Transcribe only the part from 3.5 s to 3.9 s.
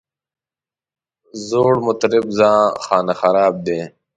دی.